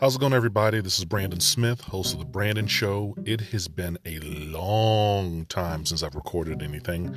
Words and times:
How's 0.00 0.16
it 0.16 0.20
going, 0.20 0.32
everybody? 0.32 0.80
This 0.80 0.98
is 0.98 1.04
Brandon 1.04 1.40
Smith, 1.40 1.82
host 1.82 2.14
of 2.14 2.20
The 2.20 2.24
Brandon 2.24 2.66
Show. 2.66 3.14
It 3.26 3.42
has 3.52 3.68
been 3.68 3.98
a 4.06 4.18
long 4.18 5.44
time 5.44 5.84
since 5.84 6.02
I've 6.02 6.14
recorded 6.14 6.62
anything. 6.62 7.14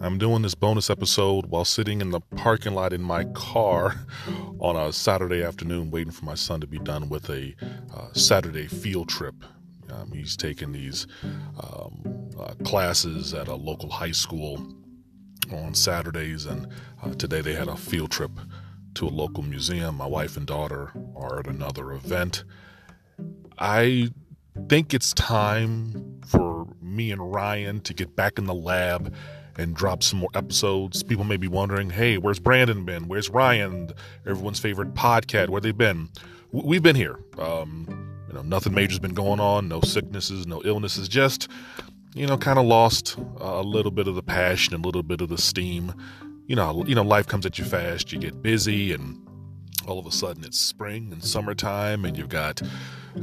I'm 0.00 0.18
doing 0.18 0.42
this 0.42 0.54
bonus 0.54 0.88
episode 0.88 1.46
while 1.46 1.64
sitting 1.64 2.00
in 2.00 2.10
the 2.10 2.20
parking 2.20 2.74
lot 2.74 2.92
in 2.92 3.02
my 3.02 3.24
car 3.24 3.96
on 4.60 4.76
a 4.76 4.92
Saturday 4.92 5.42
afternoon, 5.42 5.90
waiting 5.90 6.12
for 6.12 6.24
my 6.24 6.36
son 6.36 6.60
to 6.60 6.66
be 6.68 6.78
done 6.78 7.08
with 7.08 7.28
a 7.28 7.56
uh, 7.92 8.12
Saturday 8.12 8.68
field 8.68 9.08
trip. 9.08 9.34
Um, 9.90 10.12
he's 10.12 10.36
taking 10.36 10.70
these 10.70 11.08
um, 11.60 12.30
uh, 12.38 12.54
classes 12.62 13.34
at 13.34 13.48
a 13.48 13.56
local 13.56 13.90
high 13.90 14.12
school 14.12 14.64
on 15.50 15.74
Saturdays, 15.74 16.46
and 16.46 16.68
uh, 17.02 17.12
today 17.14 17.40
they 17.40 17.54
had 17.54 17.66
a 17.66 17.76
field 17.76 18.12
trip 18.12 18.30
to 18.94 19.06
a 19.06 19.10
local 19.10 19.42
museum. 19.42 19.96
My 19.96 20.06
wife 20.06 20.36
and 20.36 20.46
daughter 20.46 20.92
are 21.16 21.40
at 21.40 21.46
another 21.46 21.92
event. 21.92 22.44
I 23.58 24.10
think 24.68 24.92
it's 24.92 25.12
time 25.12 26.20
for 26.26 26.66
me 26.80 27.10
and 27.10 27.20
Rian 27.20 27.82
to 27.84 27.94
get 27.94 28.14
back 28.16 28.38
in 28.38 28.46
the 28.46 28.54
lab 28.54 29.14
and 29.56 29.74
drop 29.74 30.02
some 30.02 30.18
more 30.18 30.30
episodes. 30.34 31.02
People 31.02 31.24
may 31.24 31.36
be 31.36 31.48
wondering, 31.48 31.90
hey, 31.90 32.18
where's 32.18 32.38
Brandon 32.38 32.84
been? 32.84 33.08
Where's 33.08 33.28
Rian? 33.28 33.92
Everyone's 34.26 34.60
favorite 34.60 34.94
podcast. 34.94 35.48
Where 35.48 35.60
they've 35.60 35.76
been? 35.76 36.08
We've 36.52 36.82
been 36.82 36.96
here. 36.96 37.18
Um, 37.38 37.86
you 38.28 38.34
know, 38.34 38.42
nothing 38.42 38.74
major's 38.74 38.98
been 38.98 39.14
going 39.14 39.40
on. 39.40 39.68
No 39.68 39.80
sicknesses, 39.80 40.46
no 40.46 40.62
illnesses. 40.64 41.08
Just, 41.08 41.48
you 42.14 42.26
know, 42.26 42.36
kind 42.36 42.58
of 42.58 42.64
lost 42.64 43.16
a 43.38 43.62
little 43.62 43.90
bit 43.90 44.08
of 44.08 44.14
the 44.14 44.22
passion, 44.22 44.74
a 44.74 44.78
little 44.78 45.02
bit 45.02 45.20
of 45.20 45.28
the 45.28 45.38
steam 45.38 45.94
you 46.52 46.56
know, 46.56 46.84
you 46.86 46.94
know, 46.94 47.02
life 47.02 47.26
comes 47.26 47.46
at 47.46 47.58
you 47.58 47.64
fast. 47.64 48.12
You 48.12 48.18
get 48.18 48.42
busy, 48.42 48.92
and 48.92 49.26
all 49.86 49.98
of 49.98 50.04
a 50.04 50.10
sudden 50.10 50.44
it's 50.44 50.60
spring 50.60 51.08
and 51.10 51.24
summertime, 51.24 52.04
and 52.04 52.14
you've 52.14 52.28
got 52.28 52.60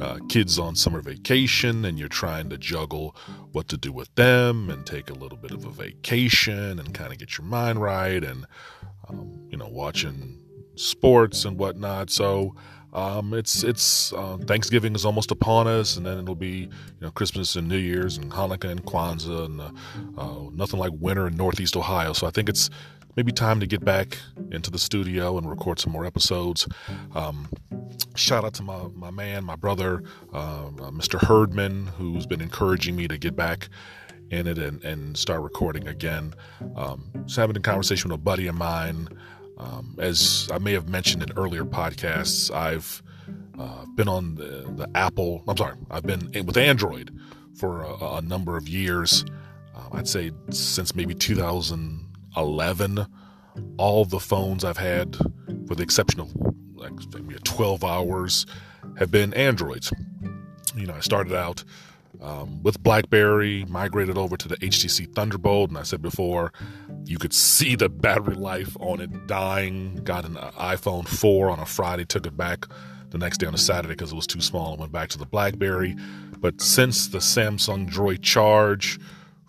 uh, 0.01 0.17
kids 0.29 0.57
on 0.57 0.75
summer 0.75 0.99
vacation, 0.99 1.85
and 1.85 1.99
you're 1.99 2.07
trying 2.07 2.49
to 2.49 2.57
juggle 2.57 3.15
what 3.51 3.67
to 3.67 3.77
do 3.77 3.91
with 3.91 4.09
them, 4.15 4.71
and 4.71 4.83
take 4.83 5.11
a 5.11 5.13
little 5.13 5.37
bit 5.37 5.51
of 5.51 5.63
a 5.63 5.69
vacation, 5.69 6.79
and 6.79 6.95
kind 6.95 7.11
of 7.13 7.19
get 7.19 7.37
your 7.37 7.45
mind 7.45 7.79
right, 7.79 8.23
and 8.23 8.47
um, 9.07 9.47
you 9.51 9.57
know, 9.57 9.67
watching 9.67 10.41
sports 10.75 11.45
and 11.45 11.59
whatnot. 11.59 12.09
So. 12.09 12.55
Um, 12.91 13.35
it's 13.35 13.63
it's 13.63 14.11
uh, 14.13 14.37
Thanksgiving 14.47 14.95
is 14.95 15.05
almost 15.05 15.29
upon 15.29 15.67
us, 15.67 15.95
and 15.95 16.03
then 16.03 16.17
it'll 16.17 16.33
be 16.33 16.61
you 16.61 17.01
know 17.01 17.11
Christmas 17.11 17.55
and 17.55 17.67
New 17.67 17.77
Year's 17.77 18.17
and 18.17 18.31
Hanukkah 18.31 18.71
and 18.71 18.83
Kwanzaa 18.83 19.45
and 19.45 19.61
uh, 19.61 19.69
uh, 20.17 20.49
nothing 20.55 20.79
like 20.79 20.93
winter 20.95 21.27
in 21.27 21.37
Northeast 21.37 21.77
Ohio. 21.77 22.13
So 22.13 22.25
I 22.25 22.31
think 22.31 22.49
it's 22.49 22.71
maybe 23.15 23.31
time 23.31 23.59
to 23.59 23.67
get 23.67 23.83
back 23.83 24.17
into 24.51 24.71
the 24.71 24.79
studio 24.79 25.37
and 25.37 25.49
record 25.49 25.79
some 25.79 25.91
more 25.91 26.05
episodes. 26.05 26.67
Um, 27.15 27.49
shout 28.15 28.43
out 28.43 28.53
to 28.55 28.63
my, 28.63 28.87
my 28.95 29.11
man, 29.11 29.43
my 29.43 29.55
brother, 29.55 30.03
uh, 30.33 30.67
uh, 30.67 30.91
Mr. 30.91 31.19
Herdman, 31.19 31.87
who's 31.87 32.25
been 32.25 32.41
encouraging 32.41 32.95
me 32.95 33.07
to 33.07 33.17
get 33.17 33.35
back 33.35 33.69
in 34.29 34.47
it 34.47 34.57
and, 34.57 34.83
and 34.83 35.17
start 35.17 35.41
recording 35.41 35.87
again. 35.87 36.33
Um, 36.75 37.11
just 37.25 37.37
having 37.37 37.57
a 37.57 37.61
conversation 37.61 38.09
with 38.11 38.19
a 38.19 38.23
buddy 38.23 38.47
of 38.47 38.55
mine. 38.55 39.07
Um, 39.57 39.95
as 39.99 40.49
I 40.53 40.57
may 40.57 40.73
have 40.73 40.87
mentioned 40.87 41.21
in 41.21 41.31
earlier 41.37 41.65
podcasts, 41.65 42.53
I've 42.53 43.03
uh, 43.59 43.85
been 43.95 44.07
on 44.07 44.35
the, 44.35 44.71
the, 44.75 44.89
Apple, 44.95 45.43
I'm 45.47 45.57
sorry, 45.57 45.75
I've 45.91 46.03
been 46.03 46.31
with 46.45 46.55
Android 46.55 47.13
for 47.55 47.81
a, 47.81 48.17
a 48.17 48.21
number 48.21 48.55
of 48.55 48.69
years. 48.69 49.25
Uh, 49.75 49.97
I'd 49.97 50.07
say 50.07 50.31
since 50.49 50.95
maybe 50.95 51.13
2000. 51.13 52.08
11. 52.35 53.05
All 53.77 54.05
the 54.05 54.19
phones 54.19 54.63
I've 54.63 54.77
had, 54.77 55.17
with 55.67 55.77
the 55.77 55.83
exception 55.83 56.19
of 56.19 56.33
like 56.75 56.93
maybe 57.13 57.35
12 57.43 57.83
hours, 57.83 58.45
have 58.97 59.11
been 59.11 59.33
Androids. 59.33 59.91
You 60.75 60.85
know, 60.85 60.93
I 60.93 60.99
started 60.99 61.33
out 61.33 61.63
um, 62.21 62.61
with 62.63 62.81
BlackBerry, 62.83 63.65
migrated 63.67 64.17
over 64.17 64.35
to 64.37 64.47
the 64.47 64.57
HTC 64.57 65.13
Thunderbolt, 65.13 65.69
and 65.69 65.77
I 65.77 65.83
said 65.83 66.01
before, 66.01 66.51
you 67.05 67.17
could 67.17 67.33
see 67.33 67.75
the 67.75 67.89
battery 67.89 68.35
life 68.35 68.75
on 68.79 68.99
it 68.99 69.27
dying. 69.27 70.01
Got 70.03 70.25
an 70.25 70.35
iPhone 70.35 71.07
4 71.07 71.49
on 71.49 71.59
a 71.59 71.65
Friday, 71.65 72.05
took 72.05 72.25
it 72.25 72.35
back 72.35 72.65
the 73.09 73.17
next 73.17 73.39
day 73.39 73.47
on 73.47 73.53
a 73.53 73.57
Saturday 73.57 73.93
because 73.95 74.11
it 74.11 74.15
was 74.15 74.27
too 74.27 74.41
small, 74.41 74.71
and 74.71 74.79
went 74.79 74.91
back 74.91 75.09
to 75.09 75.17
the 75.17 75.25
BlackBerry. 75.25 75.95
But 76.39 76.61
since 76.61 77.07
the 77.07 77.19
Samsung 77.19 77.89
Droid 77.89 78.21
Charge, 78.21 78.99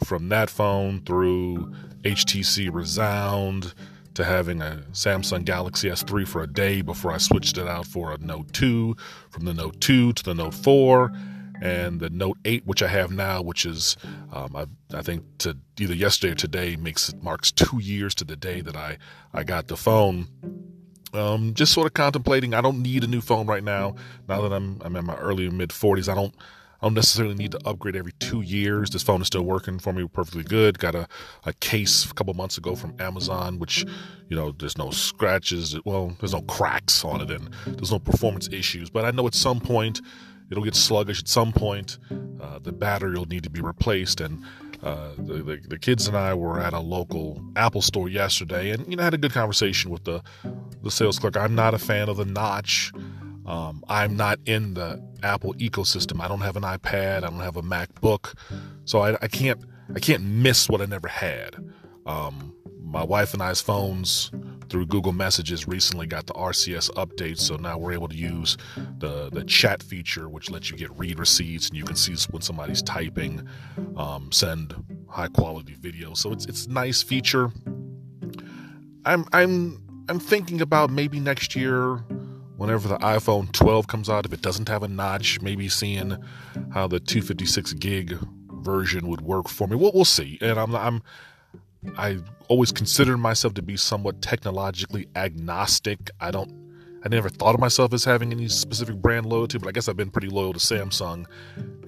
from 0.04 0.28
that 0.30 0.50
phone 0.50 1.00
through 1.00 1.72
HTC 2.02 2.70
Rezound 2.72 3.74
to 4.14 4.24
having 4.24 4.60
a 4.60 4.82
Samsung 4.92 5.44
Galaxy 5.44 5.88
S3 5.88 6.26
for 6.26 6.42
a 6.42 6.46
day 6.46 6.82
before 6.82 7.12
I 7.12 7.18
switched 7.18 7.58
it 7.58 7.68
out 7.68 7.86
for 7.86 8.12
a 8.12 8.18
Note 8.18 8.52
2, 8.52 8.96
from 9.30 9.44
the 9.44 9.54
Note 9.54 9.80
2 9.80 10.12
to 10.14 10.22
the 10.22 10.34
Note 10.34 10.54
4, 10.54 11.12
and 11.62 12.00
the 12.00 12.10
Note 12.10 12.38
8, 12.44 12.66
which 12.66 12.82
I 12.82 12.88
have 12.88 13.12
now, 13.12 13.42
which 13.42 13.66
is, 13.66 13.96
um, 14.32 14.56
I, 14.56 14.66
I, 14.96 15.02
think, 15.02 15.24
to 15.38 15.56
either 15.78 15.94
yesterday 15.94 16.32
or 16.32 16.36
today 16.36 16.76
makes 16.76 17.14
marks 17.22 17.52
two 17.52 17.78
years 17.80 18.14
to 18.16 18.24
the 18.24 18.36
day 18.36 18.60
that 18.62 18.76
I, 18.76 18.98
I 19.32 19.44
got 19.44 19.68
the 19.68 19.76
phone. 19.76 20.28
Um, 21.12 21.54
just 21.54 21.72
sort 21.72 21.86
of 21.86 21.94
contemplating. 21.94 22.54
I 22.54 22.60
don't 22.60 22.82
need 22.82 23.04
a 23.04 23.08
new 23.08 23.20
phone 23.20 23.46
right 23.46 23.64
now. 23.64 23.96
Now 24.28 24.42
that 24.42 24.52
I'm 24.52 24.80
I'm 24.84 24.94
in 24.94 25.04
my 25.04 25.16
early 25.16 25.50
mid 25.50 25.70
40s, 25.70 26.08
I 26.08 26.14
don't 26.14 26.34
I 26.80 26.86
don't 26.86 26.94
necessarily 26.94 27.34
need 27.34 27.52
to 27.52 27.60
upgrade 27.66 27.94
every 27.94 28.12
two 28.12 28.40
years. 28.40 28.88
This 28.88 29.02
phone 29.02 29.20
is 29.20 29.26
still 29.26 29.42
working 29.42 29.78
for 29.78 29.92
me 29.92 30.08
perfectly 30.08 30.42
good. 30.42 30.78
Got 30.78 30.94
a, 30.94 31.08
a 31.44 31.52
case 31.52 32.10
a 32.10 32.14
couple 32.14 32.32
months 32.32 32.56
ago 32.56 32.74
from 32.74 32.94
Amazon, 32.98 33.58
which, 33.58 33.84
you 34.28 34.36
know, 34.36 34.52
there's 34.52 34.78
no 34.78 34.90
scratches. 34.90 35.76
Well, 35.84 36.16
there's 36.20 36.32
no 36.32 36.40
cracks 36.42 37.04
on 37.04 37.20
it 37.20 37.30
and 37.30 37.50
there's 37.66 37.92
no 37.92 37.98
performance 37.98 38.48
issues. 38.50 38.88
But 38.88 39.04
I 39.04 39.10
know 39.10 39.26
at 39.26 39.34
some 39.34 39.60
point 39.60 40.00
it'll 40.50 40.64
get 40.64 40.74
sluggish. 40.74 41.20
At 41.20 41.28
some 41.28 41.52
point, 41.52 41.98
uh, 42.40 42.58
the 42.60 42.72
battery 42.72 43.18
will 43.18 43.26
need 43.26 43.44
to 43.44 43.50
be 43.50 43.60
replaced. 43.60 44.22
And 44.22 44.42
uh, 44.82 45.10
the, 45.18 45.34
the, 45.42 45.60
the, 45.68 45.78
kids 45.78 46.08
and 46.08 46.16
I 46.16 46.32
were 46.32 46.58
at 46.58 46.72
a 46.72 46.80
local 46.80 47.42
Apple 47.56 47.82
store 47.82 48.08
yesterday 48.08 48.70
and, 48.70 48.88
you 48.88 48.96
know, 48.96 49.02
had 49.02 49.12
a 49.12 49.18
good 49.18 49.32
conversation 49.34 49.90
with 49.90 50.04
the, 50.04 50.22
the 50.82 50.90
sales 50.90 51.18
clerk. 51.18 51.36
I'm 51.36 51.54
not 51.54 51.74
a 51.74 51.78
fan 51.78 52.08
of 52.08 52.16
the 52.16 52.24
notch. 52.24 52.90
Um, 53.50 53.82
I'm 53.88 54.16
not 54.16 54.38
in 54.46 54.74
the 54.74 55.02
Apple 55.24 55.54
ecosystem. 55.54 56.20
I 56.20 56.28
don't 56.28 56.42
have 56.42 56.56
an 56.56 56.62
iPad. 56.62 57.24
I 57.24 57.30
don't 57.30 57.40
have 57.40 57.56
a 57.56 57.62
MacBook, 57.62 58.34
so 58.84 59.00
I, 59.00 59.16
I 59.20 59.26
can't 59.26 59.60
I 59.92 59.98
can't 59.98 60.22
miss 60.22 60.68
what 60.68 60.80
I 60.80 60.84
never 60.84 61.08
had. 61.08 61.56
Um, 62.06 62.54
my 62.80 63.02
wife 63.02 63.34
and 63.34 63.42
I's 63.42 63.60
phones 63.60 64.30
through 64.68 64.86
Google 64.86 65.10
Messages 65.10 65.66
recently 65.66 66.06
got 66.06 66.26
the 66.26 66.32
RCS 66.34 66.90
update, 66.92 67.38
so 67.38 67.56
now 67.56 67.76
we're 67.76 67.90
able 67.90 68.06
to 68.06 68.14
use 68.14 68.56
the 68.98 69.30
the 69.30 69.42
chat 69.42 69.82
feature, 69.82 70.28
which 70.28 70.48
lets 70.48 70.70
you 70.70 70.76
get 70.76 70.96
read 70.96 71.18
receipts 71.18 71.70
and 71.70 71.76
you 71.76 71.82
can 71.82 71.96
see 71.96 72.14
when 72.30 72.42
somebody's 72.42 72.82
typing, 72.82 73.48
um, 73.96 74.30
send 74.30 74.76
high 75.08 75.26
quality 75.26 75.74
videos. 75.74 76.18
So 76.18 76.30
it's 76.30 76.46
it's 76.46 76.68
nice 76.68 77.02
feature. 77.02 77.50
I'm 79.04 79.24
I'm 79.32 79.82
I'm 80.08 80.20
thinking 80.20 80.60
about 80.60 80.90
maybe 80.90 81.18
next 81.18 81.56
year 81.56 82.04
whenever 82.60 82.88
the 82.88 82.98
iPhone 82.98 83.50
12 83.52 83.86
comes 83.86 84.10
out, 84.10 84.26
if 84.26 84.34
it 84.34 84.42
doesn't 84.42 84.68
have 84.68 84.82
a 84.82 84.88
notch, 84.88 85.40
maybe 85.40 85.66
seeing 85.66 86.14
how 86.74 86.86
the 86.86 87.00
256 87.00 87.72
gig 87.74 88.18
version 88.50 89.08
would 89.08 89.22
work 89.22 89.48
for 89.48 89.66
me. 89.66 89.76
We'll, 89.76 89.92
we'll 89.94 90.04
see. 90.04 90.36
And 90.42 90.58
I'm, 90.58 90.76
I'm, 90.76 91.02
I 91.96 92.18
always 92.48 92.70
considered 92.70 93.16
myself 93.16 93.54
to 93.54 93.62
be 93.62 93.78
somewhat 93.78 94.20
technologically 94.20 95.08
agnostic. 95.16 96.10
I 96.20 96.30
don't, 96.30 96.52
I 97.02 97.08
never 97.08 97.30
thought 97.30 97.54
of 97.54 97.62
myself 97.62 97.94
as 97.94 98.04
having 98.04 98.30
any 98.30 98.46
specific 98.48 98.96
brand 98.96 99.24
loyalty, 99.24 99.56
but 99.56 99.66
I 99.66 99.72
guess 99.72 99.88
I've 99.88 99.96
been 99.96 100.10
pretty 100.10 100.28
loyal 100.28 100.52
to 100.52 100.58
Samsung. 100.58 101.24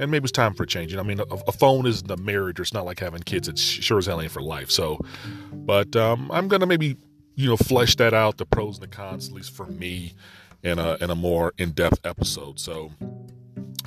And 0.01 0.11
maybe 0.11 0.25
it's 0.25 0.33
time 0.33 0.55
for 0.55 0.63
a 0.63 0.67
change. 0.67 0.97
I 0.97 1.03
mean, 1.03 1.21
a, 1.21 1.25
a 1.25 1.53
phone 1.53 1.87
isn't 1.87 2.11
a 2.11 2.17
marriage, 2.17 2.59
or 2.59 2.63
it's 2.63 2.73
not 2.73 2.87
like 2.87 2.99
having 2.99 3.21
kids. 3.21 3.47
It's 3.47 3.61
sure 3.61 3.99
as 3.99 4.07
hell 4.07 4.23
ain't 4.23 4.33
for 4.33 4.41
life. 4.41 4.71
So, 4.71 4.99
but 5.53 5.95
um, 5.97 6.31
I'm 6.33 6.49
gonna 6.49 6.65
maybe 6.65 6.97
you 7.35 7.51
know 7.51 7.59
flesh 7.59 7.97
that 7.97 8.15
out, 8.15 8.39
the 8.39 8.47
pros 8.47 8.79
and 8.79 8.85
the 8.85 8.89
cons, 8.89 9.29
at 9.29 9.35
least 9.35 9.55
for 9.55 9.67
me, 9.67 10.15
in 10.63 10.79
a 10.79 10.97
in 11.01 11.11
a 11.11 11.15
more 11.15 11.53
in 11.59 11.73
depth 11.73 12.01
episode. 12.05 12.59
So 12.61 12.93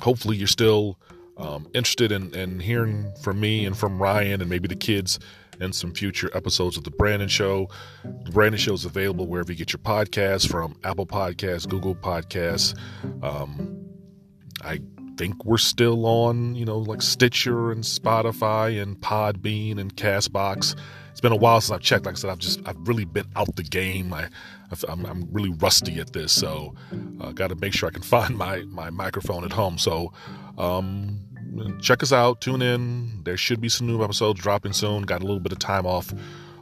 hopefully 0.00 0.36
you're 0.36 0.46
still 0.46 0.98
um, 1.36 1.68
interested 1.74 2.12
in, 2.12 2.34
in 2.34 2.60
hearing 2.60 3.12
from 3.22 3.40
me 3.40 3.66
and 3.66 3.76
from 3.76 3.98
Rian 3.98 4.40
and 4.40 4.48
maybe 4.48 4.68
the 4.68 4.76
kids 4.76 5.18
in 5.60 5.72
some 5.72 5.92
future 5.92 6.30
episodes 6.34 6.76
of 6.76 6.84
the 6.84 6.90
Brandon 6.90 7.28
Show. 7.28 7.68
The 8.04 8.30
Brandon 8.30 8.58
Show 8.58 8.74
is 8.74 8.84
available 8.84 9.26
wherever 9.26 9.52
you 9.52 9.58
get 9.58 9.72
your 9.72 9.80
podcasts 9.80 10.48
from 10.48 10.78
Apple 10.84 11.06
Podcasts, 11.06 11.68
Google 11.68 11.94
Podcasts. 11.94 12.78
Um, 13.22 13.86
I 14.62 14.80
think 15.16 15.44
we're 15.44 15.58
still 15.58 16.06
on, 16.06 16.54
you 16.54 16.64
know, 16.64 16.78
like 16.78 17.02
Stitcher 17.02 17.72
and 17.72 17.82
Spotify 17.82 18.80
and 18.80 18.98
Podbean 19.00 19.78
and 19.78 19.94
Castbox. 19.96 20.76
It's 21.10 21.20
been 21.20 21.32
a 21.32 21.36
while 21.36 21.60
since 21.60 21.74
I've 21.74 21.80
checked. 21.80 22.04
Like 22.04 22.16
I 22.16 22.18
said, 22.18 22.30
I've 22.30 22.38
just 22.38 22.60
I've 22.66 22.76
really 22.86 23.06
been 23.06 23.26
out 23.36 23.54
the 23.56 23.62
game. 23.62 24.12
I 24.12 24.28
I'm, 24.88 25.06
I'm 25.06 25.28
really 25.32 25.50
rusty 25.50 25.98
at 25.98 26.12
this, 26.12 26.32
so 26.32 26.74
uh, 27.20 27.32
got 27.32 27.48
to 27.48 27.54
make 27.56 27.72
sure 27.72 27.88
I 27.88 27.92
can 27.92 28.02
find 28.16 28.36
my 28.36 28.62
my 28.64 28.90
microphone 28.90 29.44
at 29.44 29.52
home. 29.52 29.78
So 29.78 30.12
um, 30.58 31.20
check 31.80 32.02
us 32.02 32.12
out, 32.12 32.40
tune 32.40 32.62
in. 32.62 33.22
There 33.24 33.36
should 33.36 33.60
be 33.60 33.68
some 33.68 33.86
new 33.86 34.02
episodes 34.02 34.40
dropping 34.40 34.72
soon. 34.72 35.02
Got 35.02 35.22
a 35.22 35.24
little 35.24 35.40
bit 35.40 35.52
of 35.52 35.58
time 35.58 35.86
off. 35.86 36.12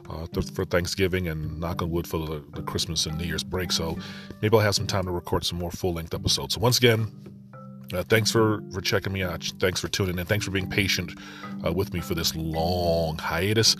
Uh, 0.07 0.27
th- 0.27 0.51
for 0.51 0.65
Thanksgiving 0.65 1.27
and 1.27 1.59
knock 1.59 1.81
on 1.81 1.89
wood 1.89 2.05
for 2.05 2.19
the, 2.19 2.43
the 2.53 2.61
Christmas 2.61 3.07
and 3.07 3.17
New 3.17 3.23
Year's 3.25 3.43
break. 3.43 3.71
So 3.71 3.97
maybe 4.39 4.55
I'll 4.55 4.61
have 4.61 4.75
some 4.75 4.85
time 4.85 5.05
to 5.05 5.11
record 5.11 5.43
some 5.43 5.57
more 5.57 5.71
full 5.71 5.93
length 5.95 6.13
episodes. 6.13 6.53
So 6.53 6.61
once 6.61 6.77
again, 6.77 7.11
uh, 7.93 8.03
thanks 8.03 8.31
for, 8.31 8.61
for 8.71 8.81
checking 8.81 9.13
me 9.13 9.23
out. 9.23 9.43
Thanks 9.59 9.79
for 9.79 9.87
tuning 9.87 10.17
in. 10.17 10.25
Thanks 10.25 10.45
for 10.45 10.51
being 10.51 10.69
patient 10.69 11.13
uh, 11.65 11.71
with 11.71 11.93
me 11.93 12.01
for 12.01 12.15
this 12.15 12.35
long 12.35 13.17
hiatus. 13.17 13.75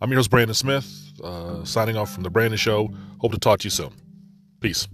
I'm 0.00 0.10
your 0.10 0.18
host, 0.18 0.30
Brandon 0.30 0.54
Smith, 0.54 1.12
uh, 1.22 1.64
signing 1.64 1.96
off 1.96 2.12
from 2.12 2.22
The 2.22 2.30
Brandon 2.30 2.58
Show. 2.58 2.90
Hope 3.20 3.32
to 3.32 3.38
talk 3.38 3.60
to 3.60 3.64
you 3.64 3.70
soon. 3.70 3.92
Peace. 4.60 4.88